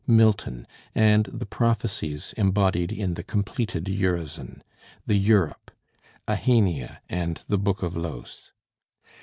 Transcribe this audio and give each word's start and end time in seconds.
'Milton,' 0.07 0.65
and 0.95 1.25
the 1.25 1.45
"prophecies" 1.45 2.33
embodied 2.35 2.91
in 2.91 3.13
the 3.13 3.21
completed 3.21 3.85
'Urizen,' 3.85 4.61
the 5.05 5.13
'Europe,' 5.13 5.69
'Ahania,' 6.27 6.97
and 7.07 7.43
'The 7.47 7.59
Book 7.59 7.83
of 7.83 7.95
Los.' 7.95 8.51